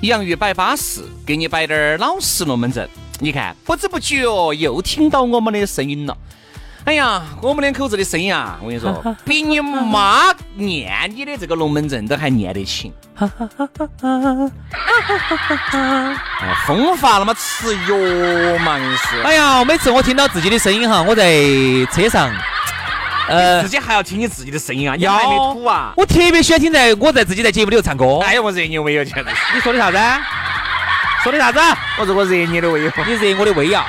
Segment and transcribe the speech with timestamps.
[0.00, 2.88] 洋芋摆巴适，给你摆点儿老实龙门阵。
[3.18, 6.16] 你看，不知不觉又听到我们的声音了。
[6.84, 12.90] 哎呀，我们两口子的声音啊，我跟你说，比你妈念你的这个龙门阵都还念得勤。
[13.18, 13.28] 哎，
[16.66, 19.20] 风发了嘛，吃药嘛，硬是。
[19.22, 21.30] 哎呀，每次我听到自己的声音哈，我在
[21.92, 22.32] 车上。
[23.30, 24.96] 呃，自己还要听你自己的声音啊？
[24.96, 25.92] 你还没吐啊？
[25.96, 28.18] 我特别喜欢听在我在自己在节目里头唱歌。
[28.18, 29.24] 哎呀，我热你胃哟，简直！
[29.54, 29.98] 你 说的啥子？
[31.22, 31.60] 说的啥子？
[31.98, 32.92] 我说我热你的胃哟。
[33.06, 33.84] 你热我的胃呀？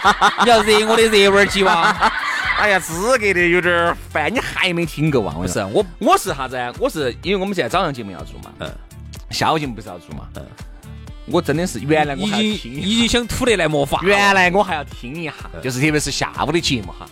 [0.44, 1.94] 你要热我的热味鸡哇？
[2.56, 5.34] 哎呀，资格的有点烦，你还没听够啊？
[5.36, 6.56] 不是我，我是啥子？
[6.78, 8.70] 我是因为我们现在早上节目要做嘛，嗯，
[9.30, 10.46] 下午节目不是要做嘛，嗯，
[11.26, 17.04] 我真的是原来我还已经已经想吐得来没法，原来我还要听一下，就是特别是下午的节目哈。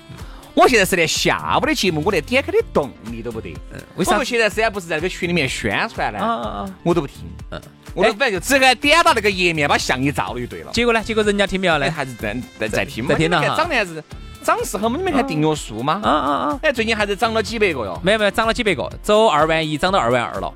[0.54, 3.54] 我现在是连下午的节目，我连点开的动力都不得。
[3.72, 4.22] 嗯，为啥？
[4.22, 7.16] 现在虽然不是在那个群里面宣传呢，啊我都不听。
[7.50, 7.60] 嗯，
[7.94, 10.70] 我反正就只敢点到那个页面，把相一照就对了。
[10.72, 11.02] 结果呢？
[11.02, 11.90] 结果人家听没有呢？
[11.90, 14.02] 还是在在在听在听呢涨的还是
[14.42, 14.98] 涨势好嘛？
[14.98, 16.00] 你没看订阅数吗？
[16.02, 16.58] 啊啊啊！
[16.62, 17.98] 哎，最近还是涨了几百个哟。
[18.02, 20.52] 没有没有，涨了几百个，走二万一，涨到二万二了。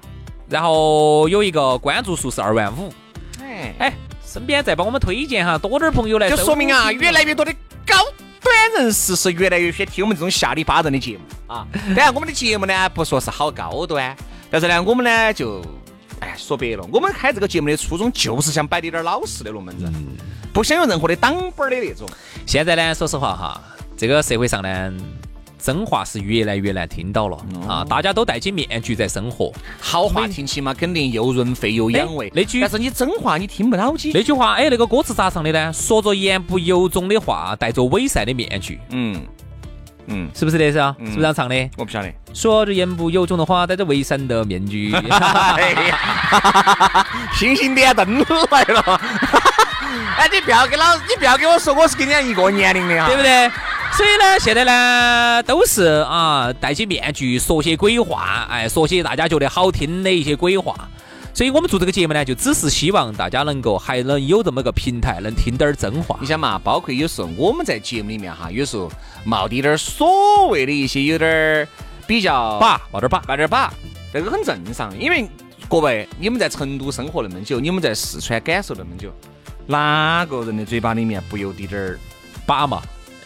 [0.49, 2.93] 然后有一个关注数是二万五。
[3.41, 3.93] 哎哎，
[4.25, 6.28] 身边再帮我们推荐哈，多点朋友来。
[6.28, 7.53] 就说明啊，越来越多的
[7.87, 7.94] 高。
[8.46, 11.66] 端人是是越来越喜欢听我们这种下里巴人的节目啊！
[11.88, 14.16] 当然，我们的节目呢不说是好高端，
[14.48, 15.60] 但是呢，我们呢就，
[16.20, 19.92] 哎，说白了，我们开这个节目的初衷就是想摆点点老实的龙门阵，
[20.52, 22.08] 不想有任何的挡板的那种。
[22.46, 23.60] 现在呢，说实话哈，
[23.96, 24.92] 这个社会上呢。
[25.66, 27.37] 真话是越来越难听到了
[27.69, 27.84] 啊！
[27.88, 32.31] 大家都戴起面具在生活，好话听起嘛，肯定又润肺又养胃。
[32.32, 34.12] 那句，但是你真话你听不到起。
[34.15, 35.72] 那句话，哎，那个歌词咋唱的呢？
[35.72, 38.78] 说着言不由衷的话，戴着伪善的面具。
[38.91, 39.21] 嗯
[40.06, 40.94] 嗯，是不是这首？
[41.00, 41.71] 是不是这样唱的？
[41.76, 42.15] 我不晓得。
[42.32, 44.94] 说着言不由衷的话，戴着伪善的面具。
[47.34, 49.00] 星星点灯来了。
[50.16, 53.50] 哎，你不要给老，你不要给我说我是跟你一个年龄的啊，对不对？
[53.96, 60.88] 所以呢，现在呢都是啊戴起面具说些鬼话，哎，说些大家觉得好听的一些鬼话。
[61.32, 66.18] 所以我们做这个节目呢，就只是希望大家能够还能有这么个平台，能听点儿真话。
[66.20, 68.90] 你想嘛，包括有时候我们在节目里面哈，有时候
[69.24, 71.68] 冒滴点儿所谓的一些有点儿
[72.06, 73.72] 比较把冒点儿把冒点儿把，
[74.12, 74.98] 这个很正常。
[74.98, 75.26] 因为
[75.70, 79.10] 各位，你们在成都生活那么久，你们在四川感受那么久，
[79.66, 81.98] 哪个人的嘴巴里面不有滴点儿
[82.44, 82.82] 把嘛？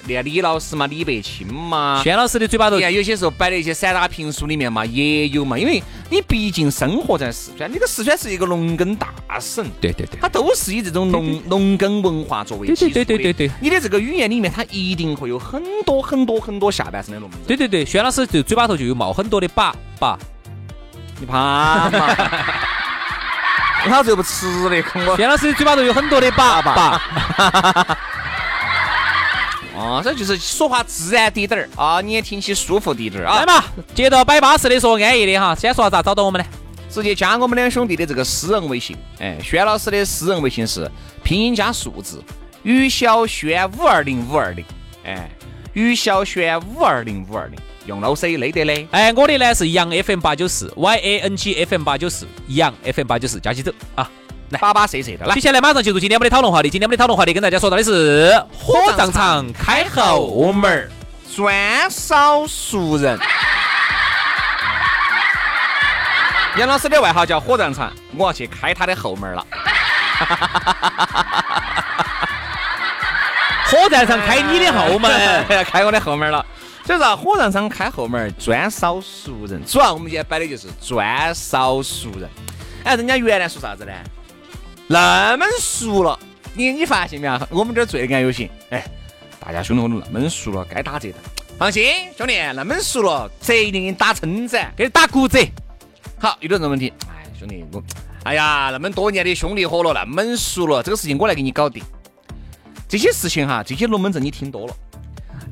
[0.06, 5.59] 连李老师嘛，李白清嘛，轩老师的嘴巴头，你看有些时候摆的一些散打评书里面嘛，也有嘛。
[5.59, 17.47] 因为你毕竟生活在四川，你个四川是一个农耕大省，对对对，它都是以这种农农耕文化作为基础对对对对对，你的这个语言里面，它一定会有很多很多很多下半身的龙门阵。
[17.47, 20.19] 对对对，轩老师就嘴巴头就有冒很多的把把，
[21.21, 22.17] 你怕嘛？
[23.88, 25.17] 老子又不吃的，我。
[25.17, 27.00] 轩老师嘴巴头有很多的把把。
[29.81, 33.39] 啊，这就是说话自然滴点儿啊，你也听起舒服滴点儿啊。
[33.39, 33.65] 来嘛，
[33.95, 35.55] 接着摆巴适的说安逸的哈。
[35.55, 36.47] 先说下咋找到我们呢？
[36.91, 38.97] 直接加我们两兄弟的这个私人微信。
[39.21, 40.91] 哎，轩老师的私人微信是
[41.23, 42.23] 拼音加数字，
[42.62, 44.65] 于小轩五二零五二零。
[45.05, 45.31] 哎，
[45.73, 48.87] 于小轩五二零五二零，用老 C 累得嘞。
[48.91, 54.11] 哎，我的呢是杨 FM 八九四，Y A N G F M 八九四，杨 FM 八九四，加起走啊。
[54.50, 55.26] 来，巴巴适适的。
[55.26, 56.69] 来，接下来马上进入今天我们的讨论话题。
[56.69, 60.91] 今天我们的讨论话题跟大家说到的是火葬场开后门儿，
[61.35, 63.19] 专烧熟人。
[66.56, 69.47] 杨老师的外号叫火葬场，我要去开他的后门了。
[73.67, 75.11] 火葬场开你的后门，
[75.64, 76.44] 开我的后门了。
[76.85, 79.64] 所以说，火葬场开后门，专烧熟人。
[79.64, 82.29] 主要我们今天摆的就是专烧熟人。
[82.82, 83.93] 哎，人家原来说啥子呢？
[84.92, 86.19] 那么熟了，
[86.52, 87.40] 你你发现没有？
[87.50, 88.84] 我们这儿最安有型，哎，
[89.38, 91.14] 大家兄弟伙都那么熟了，该打折的。
[91.56, 91.84] 放心，
[92.19, 95.38] 兄弟，那么熟了，折一定给你打称赞，给你打骨折。
[96.19, 97.81] 好，遇到这个问题，哎，兄弟，我，
[98.25, 101.81] 哎呀，那么多年的兄弟伙了，那么熟了，这个事情我来给你搞定。
[102.88, 104.75] 这些事情哈，这些龙门阵你听多了，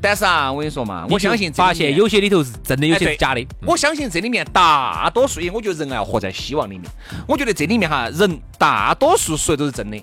[0.01, 3.45] 但是啊，我跟你说嘛，我相信发现有些里头是真的，有些是假的。
[3.65, 6.89] 我相信这里面大多数，我觉得人啊要活在希望里面。
[7.27, 10.01] 我觉得这里面哈，人大多数说的都是真的，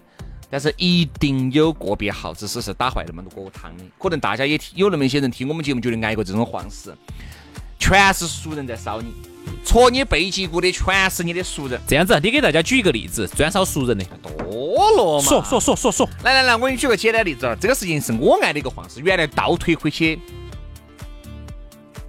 [0.51, 3.85] 但是一定有个别好只是是打坏那么多锅汤的。
[3.99, 6.95] 可能大家也听有那么一些人听我们节目，觉得挨过这种黄事，
[7.87, 9.15] 全是熟人在烧你。
[9.65, 11.81] 戳你背脊骨的全是你的熟人。
[11.87, 15.29] 这样子，你给大家举一个例子，专烧熟人的多了嘛。
[15.29, 16.09] 说说说说说。
[16.25, 17.57] 来来来，我给你举个简单例子。
[17.61, 18.99] 这个事情是我爱的一个方式。
[19.01, 20.19] 原来倒退回去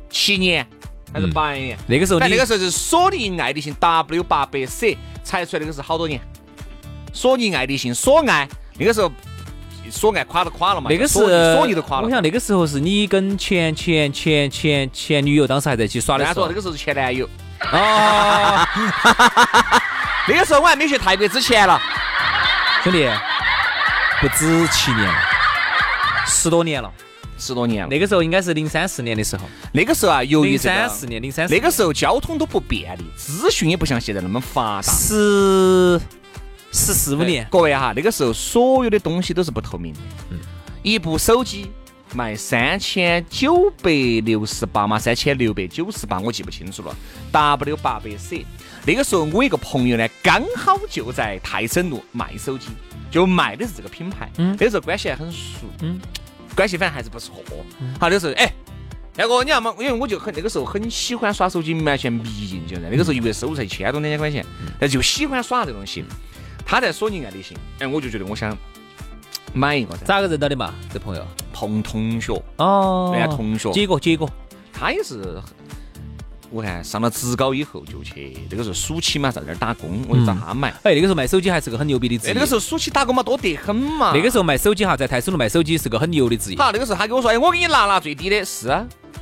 [0.10, 0.66] 七年
[1.14, 1.78] 还是八年？
[1.86, 6.20] 那个时候，那个时候是索尼爱立信 W 八百 C 才出来，那个是好多年。
[7.14, 9.12] 索尼爱立信索爱，那个时候
[9.90, 10.90] 索爱垮都垮了嘛。
[10.90, 12.06] 那个是索尼都垮了。
[12.06, 16.48] 我想那个时候是你跟前前前前前女友当时还在一起耍的时候。
[16.48, 17.28] 那个时候是前男友。
[17.72, 18.68] 哦，
[20.30, 21.82] 那个时候我还没去泰国之前了，
[22.84, 23.10] 兄弟，
[24.22, 25.16] 不止七年了，
[26.28, 26.92] 十多年了，
[27.40, 27.90] 十多年了。
[27.90, 34.92] 那个时候应该是零三四年的时候，那个时候啊，由于零三四年，零三那个时候交通都不便利，资讯也不像现在那么发达。
[34.92, 36.00] 十
[36.78, 40.40] 十四五年，各位哈，那个时候所有的东西都是不透明的，嗯，
[40.84, 41.72] 一部手机。
[42.14, 43.92] 卖三千九百
[44.24, 46.96] 六十八嘛，三千六百九十八，我记不清楚了。
[47.34, 48.46] W 八百 C，
[48.86, 52.70] 那个时候我一个朋友呢，刚好就在泰升路卖手机，
[53.12, 54.32] 就卖的是这个品牌。
[54.38, 55.68] 嗯，那时候关系还很熟。
[55.82, 56.00] 嗯，
[56.56, 57.44] 关系反正还是不错。
[58.00, 58.54] 好，那时候哎，
[59.18, 62.88] 那个你要么，因为我就很那个时候很喜欢耍手机，完全迷进去了。
[62.90, 64.46] 那个时候一个月收入才一千多两千块钱，
[64.80, 66.06] 但就喜欢耍这东西。
[66.68, 68.56] 他在索尼爱立信，哎，我就觉得我想。
[69.54, 70.06] 买一个噻？
[70.06, 70.74] 咋个认到的嘛？
[70.94, 73.72] 这朋友同同学哦，人家同学。
[73.72, 74.30] 结果结果，
[74.74, 75.42] 他也是，
[76.52, 80.70] 我看上了职高以后就去，那个时候暑期嘛，在那儿打工，我就找他买。
[80.84, 82.34] 哎，那个时候卖手机还是个很牛逼的职业。
[82.34, 84.12] 那个时候暑期打工嘛，多得很嘛。
[84.14, 86.58] 那个时候卖手机哈，在泰升路卖手机是个很牛的职业。
[86.58, 88.68] 好，那个时候他跟我说，哎，我给你拿拿最低的是。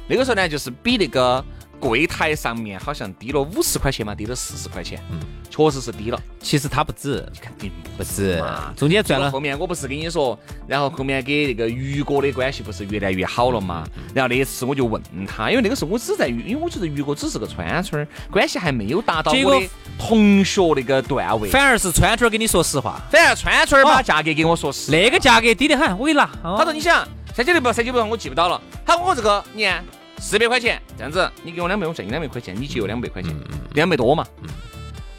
[0.08, 1.46] 那个时候呢，就是比那个。
[1.88, 6.20] 柜台上面好像低了五十块钱嘛，低了四十块钱，嗯，确实是低了。
[6.40, 8.44] 其实它不止，肯定不止，
[8.76, 9.30] 中间赚了。
[9.30, 10.38] 后面我不是跟你说，
[10.68, 13.88] 然后后面跟那个于哥的关系不是越来越好了嘛？
[14.14, 21.50] 然后那次我就问他，因为那个时候我只在于，因为我觉得于哥只是个川村，关系还没有达到我的同学那个段位。
[21.50, 26.30] 反而是川村跟你说实话，反而川村把价格给我说实，那个价格低得很，我给你拿。
[26.44, 28.60] 他说你想三九六不三九六我记不到了。
[28.86, 29.84] 他我这个你看。
[30.20, 33.36] 四百块钱这样子，你给我两百，我挣两百块钱，你借我两百块钱，
[33.74, 34.26] 两百多嘛。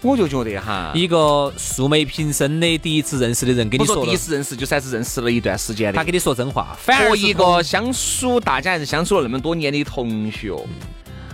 [0.02, 6.76] 我就觉得哈，一个素昧平生的第一次认识的人跟你说，第一次认识就算是认识了一段时间的，他跟你说真话。
[6.78, 10.54] 反而一个相处，大家还是相处了那么多年的同学，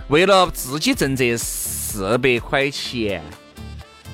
[0.07, 3.21] 为了自己挣这四百块钱，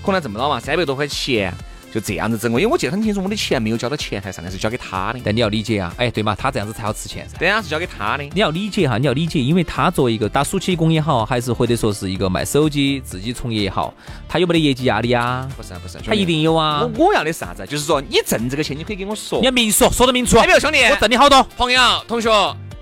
[0.04, 1.54] 可能挣不到嘛，三百多块钱。
[1.92, 5.20] 就这样子整我，因为我记得很清楚，我的钱没有交到前台上，是交给他的。
[5.24, 7.38] 但你要理解啊，哎，对嘛，他这样子才好吃钱噻。
[7.38, 8.24] 对啊，是交给他的。
[8.24, 13.92] 你要理解哈，你要理解，因为他作为一个打暑期工也好，还是或者说是一个卖手机自己从业也好，
[14.28, 15.50] 他有没得业绩压力啊？
[15.58, 16.88] 不是不是，他一定有啊。
[16.96, 17.66] 我我要的是啥子？
[17.66, 19.40] 就是说你挣这个钱，你可以跟我说。
[19.40, 20.40] 你要明说，说得明楚。
[20.42, 21.42] 没有兄弟，我挣你好多。
[21.58, 22.30] 朋友同学，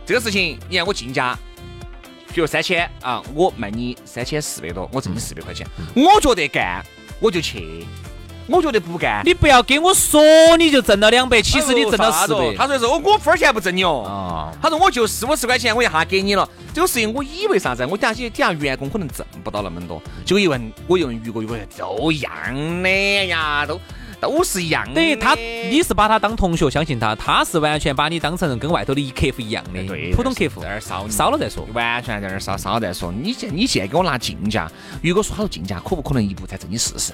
[0.05, 1.37] 这个事情你看我进价，
[2.33, 5.65] 比如三千啊，我卖你三千四百多，我挣你四百块钱。
[5.95, 6.83] 我觉得干，
[7.21, 7.85] 我就去。
[8.47, 10.21] 我觉得不干，你不要跟我说
[10.57, 12.55] 你就挣了两百，其实你挣了四百。
[12.55, 14.51] 他说是我我分儿钱不挣你哦。
[14.61, 16.47] 他说我就四五十块钱，我一下给你了。
[16.73, 17.85] 这个事情我以为啥子？
[17.85, 20.01] 我底下底下员工可能挣不到那么多。
[20.25, 22.31] 结果一问，我一问于哥，于哥都一样
[22.81, 22.89] 的
[23.25, 23.79] 呀，都
[24.21, 24.95] 都是一样的。
[24.95, 33.11] 等于他，你是把他当同学，相信他，他是完全把你当成跟外头的一客户一样的，对普通客户在那儿烧，烧了再说，完全在那儿烧，烧了再说。
[33.11, 34.71] 你现你现在给我拿进价，
[35.03, 37.11] 如果说好多进价，可不可能一步再挣你试试？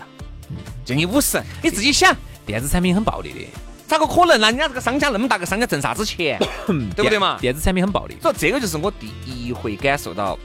[0.85, 3.39] 挣你五十，你自己想，电子产品很暴利的，
[3.87, 4.39] 咋个可能？
[4.39, 6.37] 呢人家这个商家那么大个商家挣啥子钱？
[6.95, 7.37] 对不对嘛？
[7.39, 10.37] 电子产品很暴利，所以这个就是我第一回感受到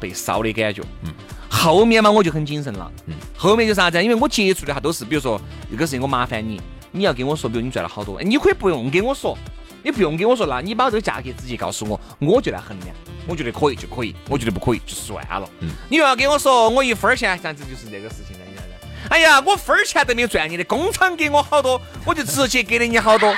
[0.00, 0.82] 被烧的感觉。
[1.02, 1.12] 嗯，
[1.48, 2.90] 后面嘛我就很谨慎了。
[3.06, 4.02] 嗯，后面就啥子？
[4.02, 6.60] 因为我接触的哈都是，比如说这个事情我麻烦你，
[6.92, 9.36] 你要跟我说，比如你赚了好多，你可以不用跟我说，
[9.82, 12.94] 你不用跟我说，那你把这个价格直接告诉我，我就来衡量，
[13.28, 15.48] 我觉得可以就可以，我觉得不可以就算了。
[15.60, 18.36] 嗯，你又要跟我说我一分钱，这样子就是这个事情。
[19.10, 23.34] 哎呀，我分儿钱都没有赚你的，工厂给我好多，我就直接给了你好多。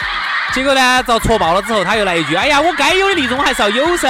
[0.55, 4.09] 结果呢，遭戳爆了之后，他又来一句：“哎呀，我该有的利润还是要有噻。”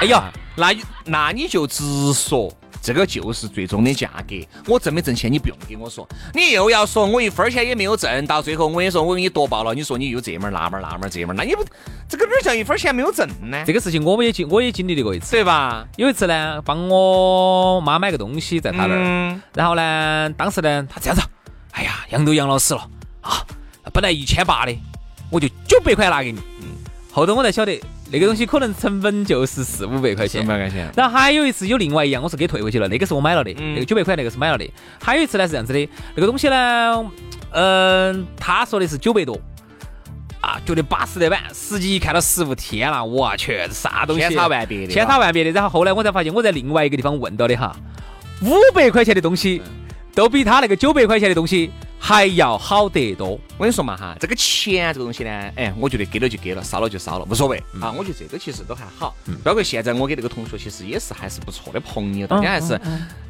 [0.00, 0.24] 哎呀，
[0.56, 2.50] 那那你就直说，
[2.86, 4.36] 这个就是最终的价格。
[4.68, 11.64] 我挣没挣钱，你不用给我说，你又要说我一分钱也没有挣到，最后我跟你说我给你夺爆了，你说你又这门儿那门儿那门儿这门儿，那你不
[12.08, 13.64] 这个哪儿叫一分钱没有挣呢？
[13.66, 15.32] 这个事情我们也经我也经历过一次。
[15.32, 15.84] 对吧？
[15.96, 21.22] 有一次呢，帮我妈买个东西在她那儿，嗯然后呢，当时呢，她这样子，
[21.72, 22.88] 哎呀，杨都杨老师了
[23.20, 23.44] 啊，
[23.92, 24.72] 本来一千八的，
[25.28, 26.38] 我就九百块拿给你。
[26.60, 26.68] 嗯，
[27.12, 30.50] 后头我才晓得那个东西可能成本就是四五百块钱四五。
[30.50, 30.90] 百块钱。
[30.96, 34.70] 然后还有一次有另外一样，我是给退回去了，那个是我买了的，嗯那个九百块那个是买了的。
[35.02, 37.10] 还有一次呢是这样子的，那个东西呢，
[37.50, 39.40] 嗯、他说的是九百多。
[40.38, 44.20] 啊，觉得巴适得板，实际一看到实物，天啦，我去，这啥东西？
[44.20, 45.50] 千差万别的千差万别的。
[45.50, 47.74] 然后后来我才发现，我在另外一个地方问到的哈，
[48.42, 49.60] 五百块钱的东西
[50.14, 53.30] 都比他那个九百块钱的东西还要好得多。
[53.56, 57.90] 我跟你说嘛哈，这个钱这个东西呢，哎，我觉得给了就给了，烧了就烧了，无所谓啊。
[57.92, 59.14] 我觉得这个其实都还好。
[59.42, 62.80] 包括现在我给那个同学其实也是还是不错的朋友，大家还是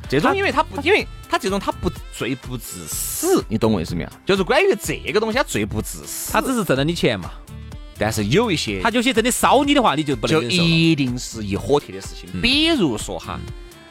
[0.09, 4.11] 这种，因为他不，因为他这种他不最不自私，你懂我意思没有？
[4.27, 6.33] 就是关于这个东西，他最不自私。
[6.33, 7.31] 他只是挣了你钱嘛，
[7.99, 10.49] 但是有一些他有些真的烧你的话，你就不能就。
[10.49, 12.29] 一定是一火铁的事情。
[12.43, 13.39] 比如说哈，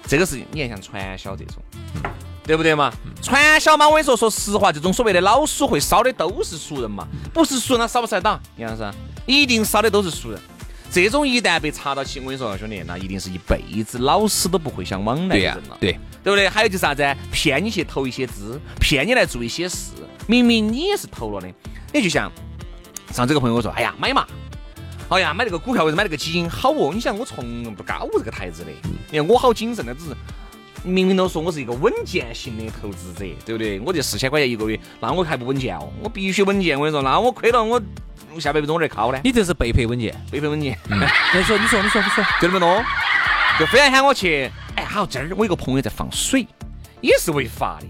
[0.06, 1.56] 这个事情你看像传销这种，
[2.46, 2.94] 对不对嘛？
[3.22, 8.40] 传销嘛，我跟你说，说实话，这种所谓的老鼠会烧的都是熟人嘛，不是熟人他烧不烧得到？
[8.58, 10.40] 杨老师，一定烧的都是熟人。
[10.92, 15.78] 这种一旦被查到起，我跟你说，兄弟，那一定是一辈子老死都不会想往来的、人了。
[15.82, 15.92] 对，
[16.24, 16.48] 对不对？
[16.48, 17.04] 还有就是啥子？
[17.32, 19.92] 骗你去投一些资，骗你来做一些事，
[20.28, 21.52] 明明你也是投了的。
[21.92, 22.32] 你就像
[23.12, 24.26] 上这个朋友我说，哎呀，买嘛，
[25.10, 26.92] 哎呀，买那个股票或者买那个基金好哦。
[26.94, 28.72] 你想我从不搞这个台子的，
[29.12, 30.16] 你看我好谨慎的，只是
[30.84, 33.80] 明明都说我是一个稳健型的投资者，对不对？
[33.80, 36.80] 我这四千块钱一个月，那我还不稳健哦，我必须稳健。
[36.80, 37.82] 我跟你说，那我亏了我。
[38.34, 40.14] 我下辈子我这靠呢，你这是被迫稳健。
[40.30, 42.84] 被迫稳健，你说，你说，你说，你说，就那么多，
[43.58, 44.52] 就非要喊我去。
[44.76, 46.46] 哎，好，这儿我有个朋友在放水，
[47.00, 47.88] 也是违法的。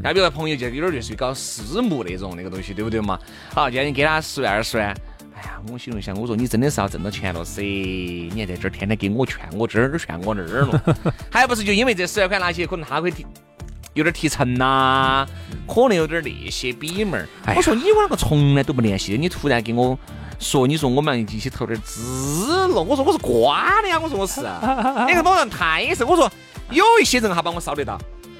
[0.00, 3.18] 那比如说朋友就有点类似于搞私募那种那个东西，对不对嘛？
[3.52, 4.96] 好，今天你给他十万二十万，
[5.38, 10.96] 哎呀，我心里想，我说你真的是要挣到钱了噻，你还在这儿天天给我劝我这儿劝我那儿了，
[11.30, 13.24] 还不是就因为这十万块拿起，可能他会提
[13.94, 15.24] 有点提成呐、
[15.68, 17.28] 可能有点那些比门儿。
[17.44, 19.96] 哎我说你我两个从来都不联系的，你突然给我
[20.40, 24.40] 说，你说我们一起投点资了，我说我是瓜的呀，我说我是，
[25.06, 26.28] 你看网上太是，我说
[26.70, 27.96] 有一些人哈把我烧得到，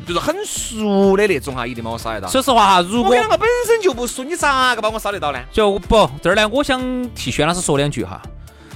[0.08, 2.28] 就是很熟的那种哈，一定把我杀得到。
[2.28, 5.38] 说实话哈，如果我跟两个本身就不熟，你咋个把我杀得到呢？
[5.52, 8.20] 就不这儿呢，我想替轩老师说两句哈。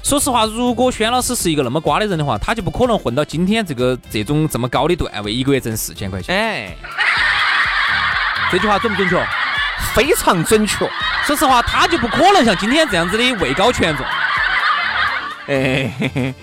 [0.05, 6.37] 说实话，如果轩老师是一个那么瓜的人的话，他就不可能混到今天这个这种这么高的段位，一个月挣四千块钱。
[6.37, 6.77] 哎，
[8.51, 9.27] 这句话准不准确？
[9.95, 10.91] 非常准确。
[11.25, 14.05] 说实话，他就不可能像今天这样子的位高权重。
[15.47, 16.35] 哎，嘿嘿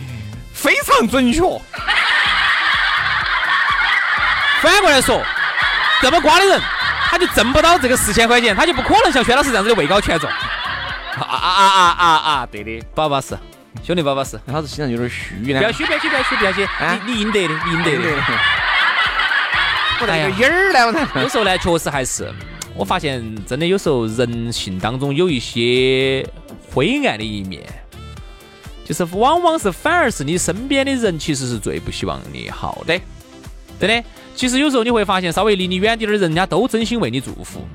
[0.53, 1.41] 非常准确。
[4.61, 5.21] 反过来说，
[6.01, 6.61] 这么瓜的人，
[7.09, 10.29] 他就挣不到这个四千块钱，他就不可能像薛老师这样子的位高权重。
[10.29, 12.47] 啊啊啊啊啊啊！
[12.49, 13.37] 对的，巴不巴适？
[13.83, 14.39] 兄弟巴不巴适？
[14.45, 15.59] 老子心上有点虚呢。
[15.59, 18.03] 不要虚，不要虚，不要虚，不要虚，啊你你应得的，你应得的。
[20.01, 20.85] 我那个音儿呢？
[20.87, 22.33] 我操有时候呢，确实还是，
[22.73, 26.25] 我发现真的有时候人性当中有一些
[26.73, 27.61] 灰暗的一面，
[28.85, 32.97] 就是往往是反而是你身边的人其实是最不希望你好的，
[33.77, 34.09] 对真的。
[34.39, 37.67] 其实有时候你会发现，稍微离你远点的人家都真心为你祝福，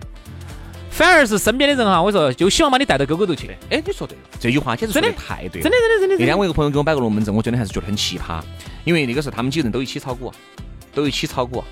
[0.88, 3.54] 反而是身边的人哈，我说就希望把你带到沟沟头去。
[3.68, 5.62] 哎，你说对了，这句话简直说的太对了。
[5.62, 6.24] 真的，真的，真的，那。
[6.24, 8.40] 天我一个朋友给我摆个龙门阵，我真的还是觉得很奇葩，
[8.84, 10.32] 因为那个时候他们几个人都一起炒股，
[10.94, 11.62] 都一起炒股。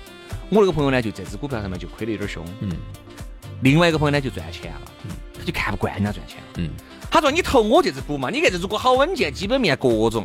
[0.49, 2.69] 我那个朋友呢，就这只股票上面就亏得有点凶，嗯
[3.61, 4.81] 另外一个朋友呢就赚钱了，
[5.39, 6.69] 他就看不惯人家赚钱，嗯，
[7.09, 10.23] 他说你投我这只股嘛，你看这如果好稳健，基本面各种。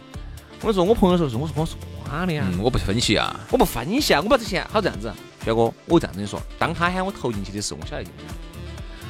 [0.61, 1.77] 我说我朋友说是，我说我是
[2.09, 5.13] 瓜的呀，嗯，我不分析啊，我不分析啊，我把这钱好这样子，
[5.45, 8.11] 轩哥，我这样子跟你说，当他喊我投进去的时候，我晓得就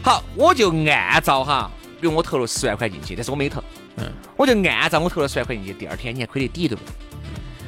[0.02, 3.62] 好，我就按照哈，比如我投了十万块进去，但是我没投，
[3.96, 6.92] 嗯，我就按照我投了十万块进去，第二天你还亏得底，对不对？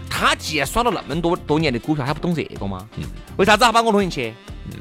[0.08, 2.86] 他既然耍了那么多多年的股票，他不懂这个吗？
[2.96, 3.04] 嗯
[3.36, 4.34] 为啥子他把我弄进去？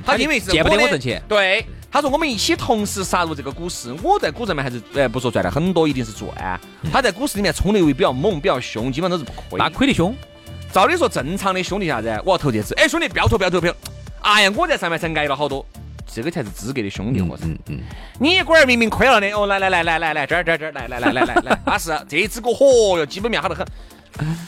[0.05, 6.59] 他因为是见不得我挣钱对，他说我们一起同时杀入这个股市，我在股市里面还是呃不说赚了很多，一定是赚。
[6.91, 9.57] 他在股市里面冲的位比较猛，比较凶，基本上都是不亏。
[9.57, 10.13] 那亏得凶。
[10.71, 12.21] 照理说，正常的兄弟啥子？
[12.23, 13.75] 我要投这只，哎，兄弟不要投，不要投，不要。
[14.21, 15.65] 哎呀，我在上面才挨了好多，
[16.05, 17.45] 这个才是资格的兄弟伙噻。
[17.45, 17.79] 嗯嗯，
[18.19, 23.65] 你一会儿明明亏了的，哦，来来来来来来，这儿这儿这儿，来来来来来来，巴适，这只股嚯哟，基本面好得很。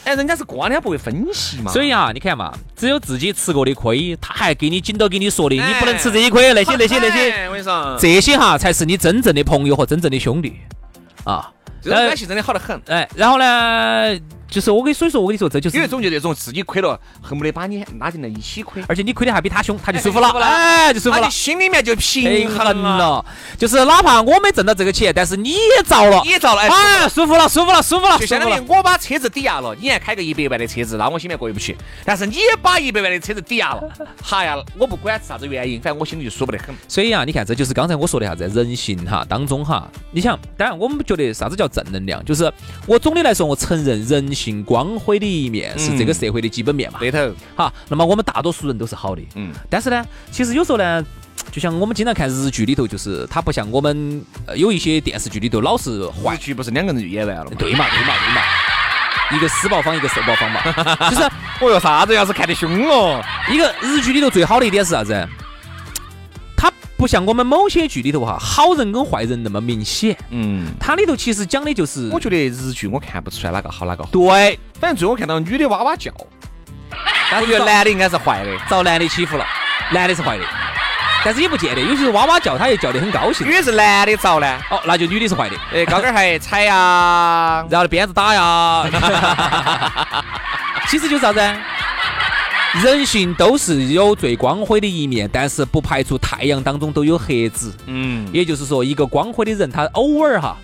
[0.04, 1.72] 哎，人家是瓜的，他不会分析嘛。
[1.72, 10.60] 所以啊，你看嘛，只有自己吃过的亏，他还给你紧到给你说的，哎你不能吃这一亏，那些那些那些，哎我跟你说，这些哈才是你真正的朋友和真正的兄弟
[11.24, 11.52] 啊。
[11.82, 12.80] 这种关系真的好得很。
[12.88, 14.20] 哎，然后呢，
[14.52, 21.30] 就是我跟所以说我跟你说，这就是有一种就那种自己亏了，恨不得把你拉进来一起亏，而且你亏的还比他凶，他就舒服了，哎就舒服了。
[21.32, 23.26] 心里面就平平衡了，
[23.58, 28.62] 就是哪怕我没挣到这个钱，但是你也遭了，你也遭了，哎哎，舒服了，舒服了，舒服了，就相当于。
[28.68, 31.78] 我把车子抵押了，你还开个一百万的车子，那我心里面过意不去。
[32.04, 33.90] 但是你也把一百万的车子抵押了，
[34.22, 36.76] 哈 呀，我不管是啥子原因，反正我心里就舒服得很。
[36.90, 39.88] 所以啊，你看，这就是刚才我说的啥子人性哈当中哈。
[40.12, 42.52] 你想，当然我们觉得啥子叫正能量，就是
[42.86, 47.00] 我总的来说，我承认人性光辉的一面是这个社会的基本面嘛。
[47.00, 47.18] 对头，
[47.56, 51.06] 好，那么我们大多数人都是好的，嗯，但是呢，其实有时候呢，
[51.52, 57.52] 就像我们经常看日剧里头，就是它不像我们、呃、有一些电视剧里头老是坏话剧不是两个人就演完了吗？
[57.60, 58.42] 对嘛，对嘛，对嘛。
[59.34, 60.62] 一个施暴方，一个受暴方嘛，
[61.10, 61.24] 就是
[61.62, 63.24] 哦哟，啥子要是看得凶哦？
[63.50, 65.14] 一个日剧里头最好的一点是啥子？
[67.02, 70.16] 它不像我们某些剧里头哈，好人跟坏人那么明显。
[70.30, 76.12] 嗯，它里头其实讲的就是，我觉得日剧我看不出来哪个好哪个坏，对，反正最后看到女的哇哇叫，
[77.32, 79.44] 但我觉得男的应该是坏的，遭男的欺负了，
[79.92, 80.44] 男的是坏的，
[81.26, 83.48] 但是也不见得，有些哇哇叫，他也叫得很高兴。
[83.48, 83.54] 因。
[83.54, 88.86] 为是男的遭呢，哦，那就女的是坏的， 哎，高跟鞋踩呀， 然后鞭子打呀，
[90.88, 91.40] 其实就是啥子？
[92.84, 97.74] 人性都是有最光辉的一面，但是不排除太阳当中都有黑子。
[97.88, 100.56] 嗯，也就是说，一个光辉的人，他偶尔哈，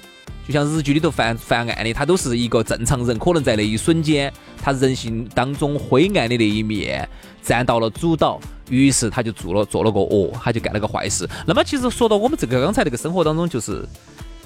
[0.47, 4.31] 就像日剧里头犯犯案的，他都是一个正常人，可能在那一瞬间，
[4.63, 7.07] 他人性当中灰暗的那一面
[7.41, 11.27] 占到了主导，于是他就做了做了个恶，他就干了个坏事。
[11.45, 13.85] 那么其实说到我们这个刚才这个生活当中，就是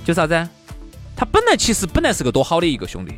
[0.03, 0.49] 就啥子啊？
[1.15, 3.13] 他本来其实本来是个多好的一个兄弟，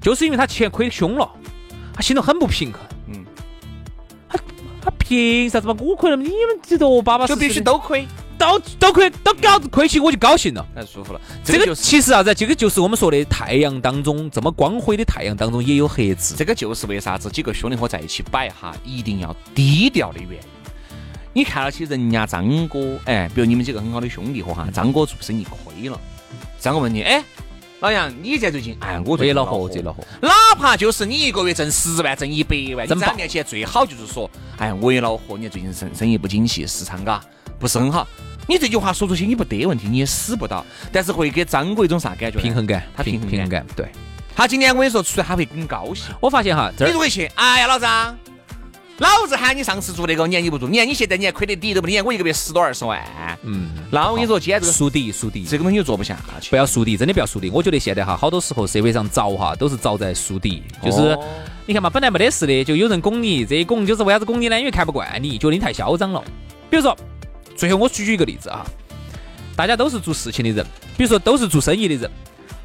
[0.00, 1.28] 就是因为他钱亏凶了，
[1.92, 2.80] 他心头很不平衡。
[4.78, 5.76] 嗯，他他凭啥子嘛？
[5.80, 8.06] 我亏了，你们几多巴巴适就必须都亏，
[8.38, 10.66] 都都亏都搞亏起，我就高兴了。
[10.74, 11.20] 太舒服了。
[11.44, 12.34] 这个就是其实啥子？
[12.34, 16.34] 这个就是我们说的太阳当中这么光辉的太阳当中也有黑子。
[16.36, 20.38] 这个就是为啥子几个兄弟伙在一起摆哈，一定要低调的原因。
[21.34, 26.00] 你看到起人家张哥，哎，比如你们几个很好的兄弟伙哈，张哥做生意亏了，
[26.58, 27.22] 张哥问你，哎，
[27.80, 28.76] 老杨，你在最近？
[28.80, 30.02] 哎，我最恼火，最恼火。
[30.20, 37.22] 哪怕就是你一个月挣十万、挣一百万，你在他面前最好就是说，哎，我也恼火，你最近生生意不景气，市场嘎
[37.60, 38.04] 不是很好。
[38.48, 42.40] 你这句话说出去，你不得问题，你也死不到，但是会给张哥一种啥感觉？
[42.40, 43.64] 平衡感，他平衡平衡感。
[43.64, 43.76] 感。
[43.76, 43.86] 对，
[44.34, 46.06] 他今天我跟你说出来，他会很高兴。
[46.20, 48.18] 我发现哈，这儿你如果去，哎呀，老张，
[48.98, 53.00] 老子喊你上次做那个，你看你不做，你看你现在你还亏得底都不得，你看我一个月十多二十万，
[53.42, 56.56] 嗯，那我跟你说，今天这个树敌树敌，这个东西就做不下去不。
[56.56, 57.48] 要树敌，真的不要树敌。
[57.50, 61.24] 我觉得现在哈，好多时候社会上遭哈都是遭在树敌，就是哦
[61.64, 64.58] 你看嘛，本来没得事的，就有人拱你，这一拱就是为啥子拱你呢？
[64.58, 66.20] 因为看不惯你，觉得你太嚣张了。
[66.68, 66.96] 比如说，
[67.56, 68.66] 最后我举举一个例子啊，
[69.54, 72.10] 大家都是做事情的人，比如说都是做生意的人，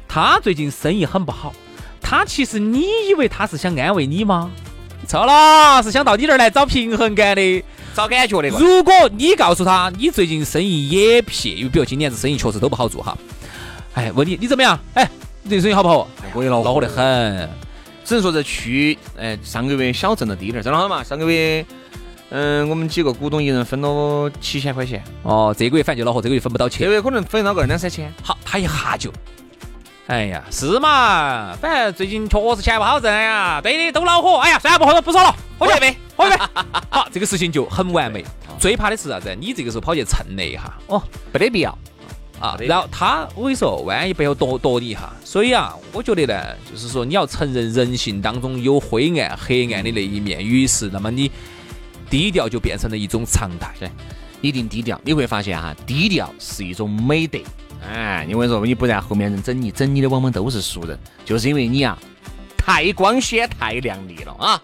[0.08, 1.54] 他最近生意很不好，
[2.00, 4.50] 他其实你以为他是想安慰你吗？
[5.04, 7.64] 错了，是想到你这儿来找平衡感的。
[7.94, 8.58] 找感觉的个。
[8.58, 13.16] 如果你告诉他你最近生意也撇，因为比如今年子生意确实都不好做哈，
[13.94, 14.76] 哎，问你你怎么样？
[14.94, 15.08] 哎，
[15.44, 16.08] 你这个生意好不好？
[16.32, 17.48] 我也恼恼火得很。
[18.04, 21.04] 只能说这区，哎，上个月小挣了低点儿，挣了好嘛？
[21.04, 21.64] 上个月，
[22.30, 26.80] 嗯，我们几个股东一人分了七千块钱，哦，这个月反正就恼火，这个月分不到钱。
[26.80, 28.12] 这个月可能分到个两三千。
[28.22, 29.10] 好，他一下就，
[30.06, 31.56] 哎呀，是嘛？
[31.60, 33.60] 反正最近确实钱不好挣呀。
[33.62, 34.36] 对的，都恼火。
[34.38, 36.36] 哎呀，算了，不喝了，不说了，喝一杯，喝一杯。
[36.90, 38.22] 好，这个事情就很完美。
[38.58, 39.34] 最怕的是啥子？
[39.40, 41.76] 你这个时候跑去蹭那一下，哦没得必要。
[42.38, 51.30] 啊，然后他我跟你说，万一背后躲躲你一下，所以啊，我觉得呢，就是说你要承认人性当中有灰暗、黑暗的那一面，于是那么你
[52.10, 53.72] 低调就变成了一种常态。
[53.80, 53.90] 对，
[54.42, 55.00] 一定低调。
[55.04, 57.38] 你会发现哈，低调是一种美德。
[57.88, 61.98] 哎，因为说你不然后面人整你，整你的往往都是熟人，就是因为你啊
[62.56, 64.60] 太光鲜、太亮丽了啊。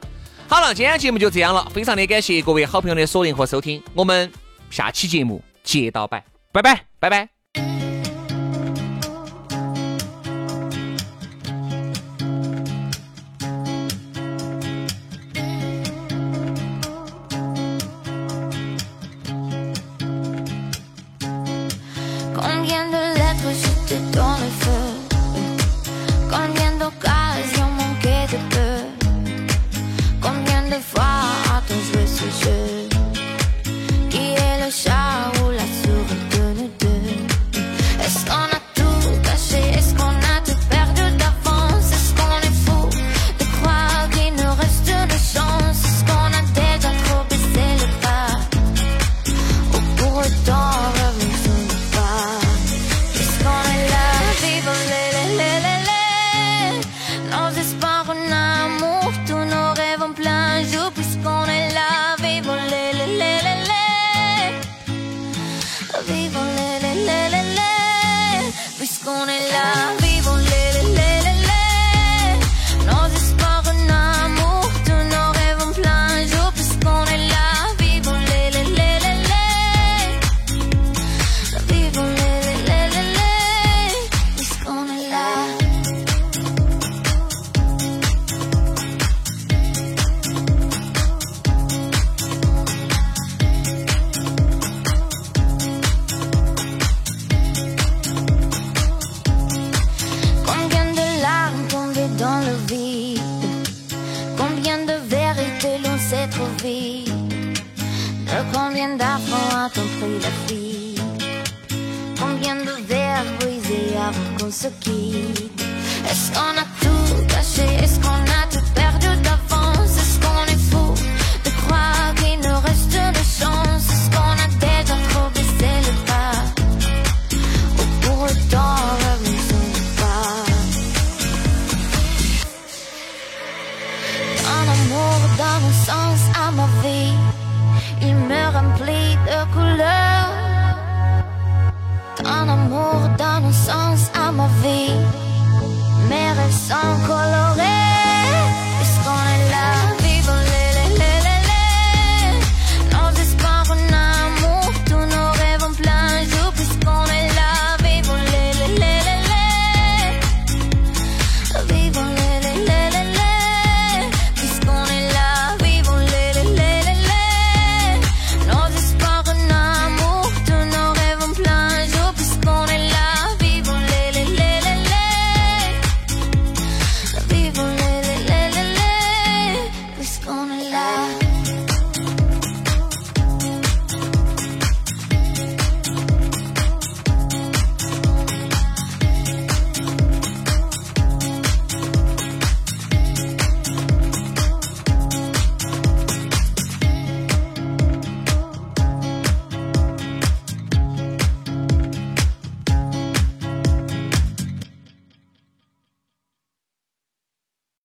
[0.48, 4.30] 好了，今天节目就这样了，非常的感谢各位好朋友的锁定和收听，我们
[4.70, 6.84] 下期节目接到摆，拜拜。
[6.98, 7.39] 拜拜。